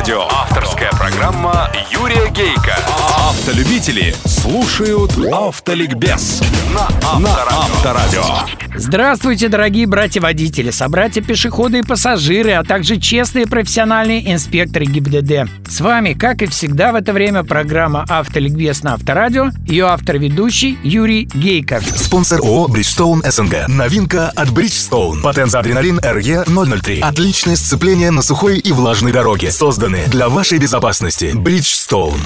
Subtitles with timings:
[0.00, 0.28] Авторадио.
[0.30, 2.74] Авторская программа Юрия Гейка.
[3.28, 6.40] Автолюбители слушают Автоликбез
[6.72, 8.24] на Авторадио.
[8.80, 15.50] Здравствуйте, дорогие братья-водители, собратья-пешеходы и пассажиры, а также честные профессиональные инспекторы ГИБДД.
[15.68, 21.28] С вами, как и всегда в это время, программа «Автоликбез» на Авторадио, ее автор-ведущий Юрий
[21.34, 21.82] Гейко.
[21.94, 23.68] Спонсор ООО «Бриджстоун СНГ».
[23.68, 25.20] Новинка от Бриджстоун.
[25.20, 27.00] Патент «Адреналин РЕ-003».
[27.00, 29.50] Отличное сцепление на сухой и влажной дороге.
[29.50, 31.32] Созданы для вашей безопасности.
[31.34, 32.18] Бриджстоун.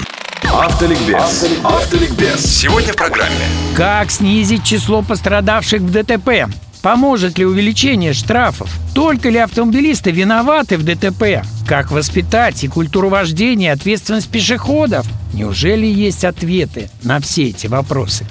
[0.43, 1.45] Автоликбез.
[1.63, 2.41] Автоликбез.
[2.41, 3.45] Сегодня в программе.
[3.75, 6.51] Как снизить число пострадавших в ДТП?
[6.81, 8.69] Поможет ли увеличение штрафов?
[8.93, 11.45] Только ли автомобилисты виноваты в ДТП?
[11.67, 15.05] Как воспитать и культуру вождения, и ответственность пешеходов?
[15.33, 18.27] Неужели есть ответы на все эти вопросы?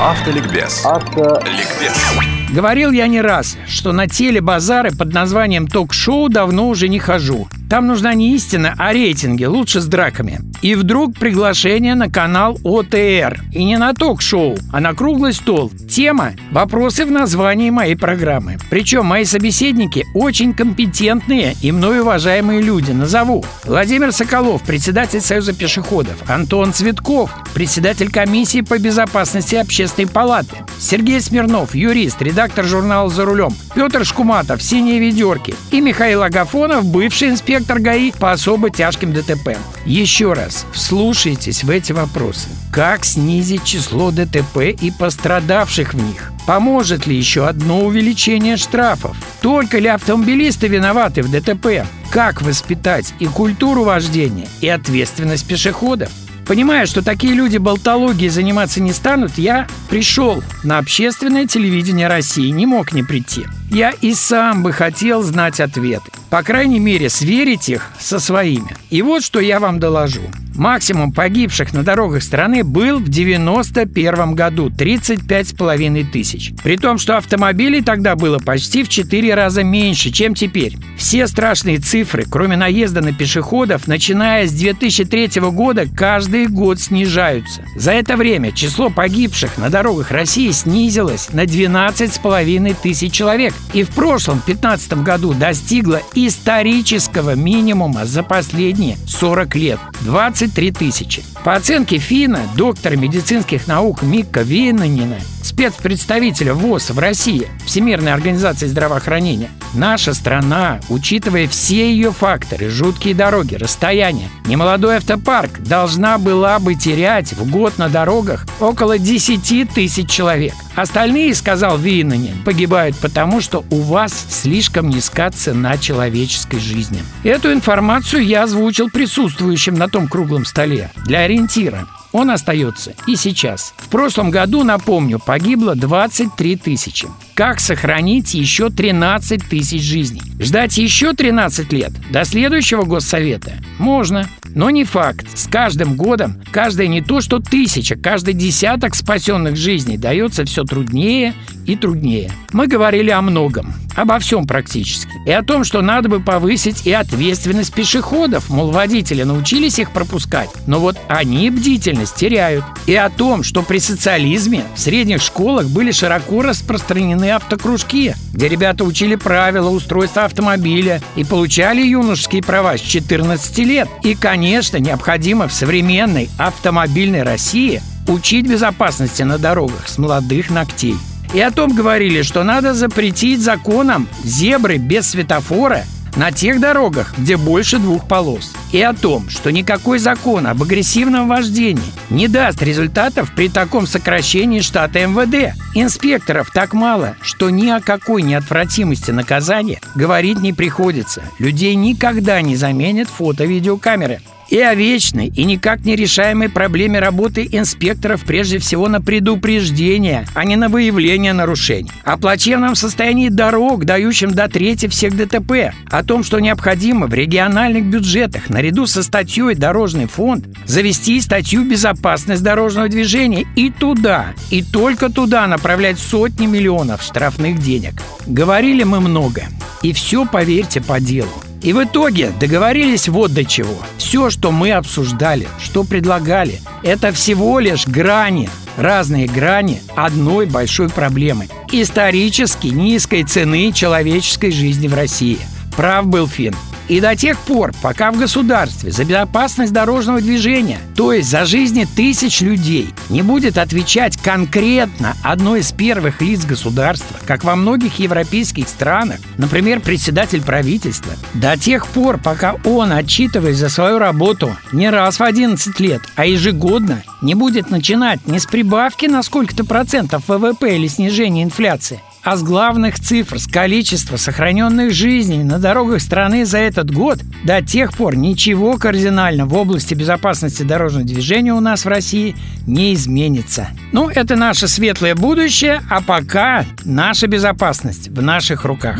[0.00, 0.84] Автоликбез.
[0.84, 2.14] Автоликбез.
[2.50, 7.48] Говорил я не раз, что на телебазары под названием ток-шоу давно уже не хожу.
[7.68, 10.40] Там нужна не истина, а рейтинги, лучше с драками.
[10.62, 13.42] И вдруг приглашение на канал ОТР.
[13.52, 15.70] И не на ток-шоу, а на круглый стол.
[15.90, 18.58] Тема– вопросы в названии моей программы.
[18.70, 22.92] Причем мои собеседники очень компетентные и мной уважаемые люди.
[22.92, 23.44] Назову.
[23.64, 26.14] Владимир Соколов, председатель Союза пешеходов.
[26.28, 30.56] Антон Цветков, председатель комиссии по безопасности общественной палаты.
[30.78, 33.54] Сергей Смирнов, юрист, редактор журнала «За рулем».
[33.74, 35.54] Петр Шкуматов, «Синие ведерки».
[35.70, 39.56] И Михаил Агафонов, бывший инспектор ГАИ по особо тяжким ДТП.
[39.84, 42.48] Еще раз, вслушайтесь в эти вопросы.
[42.72, 46.32] Как снизить число ДТП и пострадавших в них?
[46.46, 49.16] Поможет ли еще одно увеличение штрафов?
[49.40, 51.86] Только ли автомобилисты виноваты в ДТП?
[52.10, 56.10] Как воспитать и культуру вождения, и ответственность пешеходов?
[56.46, 62.66] Понимая, что такие люди болтологией заниматься не станут, я пришел на общественное телевидение России, не
[62.66, 63.46] мог не прийти.
[63.70, 66.10] Я и сам бы хотел знать ответы.
[66.30, 68.76] По крайней мере, сверить их со своими.
[68.90, 70.22] И вот что я вам доложу.
[70.54, 76.52] Максимум погибших на дорогах страны был в 91 году 35,5 тысяч.
[76.62, 80.76] При том, что автомобилей тогда было почти в 4 раза меньше, чем теперь.
[80.96, 87.64] Все страшные цифры, кроме наезда на пешеходов, начиная с 2003 года, каждый год снижаются.
[87.74, 93.54] За это время число погибших на дорогах России снизилось на 12,5 тысяч человек.
[93.72, 99.78] И в прошлом, 2015 году, достигло исторического минимума за последние 40 лет–
[100.44, 101.22] 23 тысячи.
[101.44, 105.18] По оценке Фина, доктора медицинских наук Микка Вейнанина,
[105.54, 113.54] спецпредставителя ВОЗ в России, Всемирной организации здравоохранения, наша страна, учитывая все ее факторы, жуткие дороги,
[113.54, 120.54] расстояния, немолодой автопарк, должна была бы терять в год на дорогах около 10 тысяч человек.
[120.74, 127.00] Остальные, сказал Вейнанин, погибают потому, что у вас слишком низка цена человеческой жизни.
[127.22, 131.86] Эту информацию я озвучил присутствующим на том круглом столе для ориентира.
[132.14, 133.74] Он остается и сейчас.
[133.76, 137.08] В прошлом году, напомню, погибло 23 тысячи.
[137.34, 140.22] Как сохранить еще 13 тысяч жизней?
[140.38, 143.54] Ждать еще 13 лет до следующего госсовета?
[143.78, 145.26] Можно, но не факт.
[145.36, 151.34] С каждым годом, каждая не то что тысяча, каждый десяток спасенных жизней дается все труднее
[151.66, 152.30] и труднее.
[152.52, 155.10] Мы говорили о многом, обо всем практически.
[155.26, 160.50] И о том, что надо бы повысить и ответственность пешеходов, мол, водители научились их пропускать,
[160.66, 162.64] но вот они бдительность теряют.
[162.86, 168.84] И о том, что при социализме в средних школах были широко распространены автокружки, где ребята
[168.84, 173.88] учили правила устройства автомобиля и получали юношеские права с 14 лет.
[174.02, 180.96] И, конечно, необходимо в современной автомобильной России учить безопасности на дорогах с молодых ногтей.
[181.34, 185.82] И о том говорили, что надо запретить законом зебры без светофора
[186.14, 188.52] на тех дорогах, где больше двух полос.
[188.70, 194.60] И о том, что никакой закон об агрессивном вождении не даст результатов при таком сокращении
[194.60, 195.56] штата МВД.
[195.74, 201.24] Инспекторов так мало, что ни о какой неотвратимости наказания говорить не приходится.
[201.40, 208.22] Людей никогда не заменят фото-видеокамеры и о вечной и никак не решаемой проблеме работы инспекторов
[208.24, 211.90] прежде всего на предупреждение, а не на выявление нарушений.
[212.04, 215.74] О плачевном состоянии дорог, дающем до трети всех ДТП.
[215.90, 222.42] О том, что необходимо в региональных бюджетах наряду со статьей «Дорожный фонд» завести статью «Безопасность
[222.42, 227.94] дорожного движения» и туда, и только туда направлять сотни миллионов штрафных денег.
[228.26, 229.42] Говорили мы много.
[229.82, 231.43] И все, поверьте, по делу.
[231.64, 233.74] И в итоге договорились вот до чего.
[233.96, 241.48] Все, что мы обсуждали, что предлагали, это всего лишь грани, разные грани одной большой проблемы–
[241.72, 245.38] исторически низкой цены человеческой жизни в России.
[245.74, 246.54] Прав был Фин.
[246.88, 251.86] И до тех пор, пока в государстве за безопасность дорожного движения, то есть за жизни
[251.96, 258.68] тысяч людей, не будет отвечать конкретно одно из первых лиц государства, как во многих европейских
[258.68, 265.18] странах, например, председатель правительства, до тех пор, пока он, отчитываясь за свою работу не раз
[265.18, 270.76] в 11 лет, а ежегодно, не будет начинать не с прибавки на сколько-то процентов ВВП
[270.76, 276.58] или снижения инфляции, а с главных цифр, с количества сохраненных жизней на дорогах страны за
[276.58, 281.88] этот год, до тех пор ничего кардинально в области безопасности дорожного движения у нас в
[281.88, 282.34] России
[282.66, 283.68] не изменится.
[283.92, 288.98] Ну, это наше светлое будущее, а пока наша безопасность в наших руках.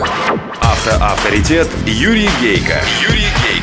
[0.61, 2.81] Автоавторитет Юрий Гейко.
[3.09, 3.54] Юрий Гейко.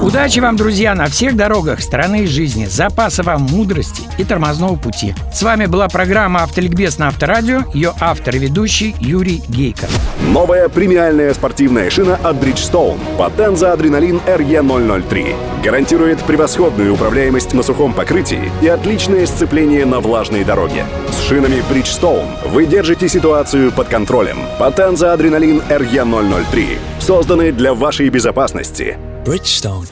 [0.00, 5.14] Удачи вам, друзья, на всех дорогах страны и жизни, запаса вам мудрости и тормозного пути.
[5.32, 9.86] С вами была программа «Автоликбез» на Авторадио, ее автор и ведущий Юрий Гейко.
[10.28, 18.50] Новая премиальная спортивная шина от Bridgestone Potenza Adrenalin RE003 гарантирует превосходную управляемость на сухом покрытии
[18.62, 20.84] и отличное сцепление на влажной дороге.
[21.10, 24.38] С шинами Bridgestone вы держите ситуацию под контролем.
[24.58, 28.96] Potenza Adrenalin RE003 созданы для вашей безопасности.
[29.24, 29.86] Bridgestone.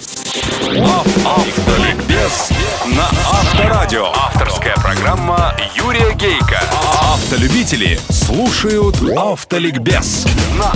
[1.25, 2.51] Автоликбез
[2.87, 4.07] на Авторадио.
[4.07, 6.61] Авторская программа Юрия Гейка.
[7.01, 10.27] Автолюбители слушают Автоликбез
[10.59, 10.73] на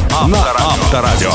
[0.57, 1.33] Авторадио.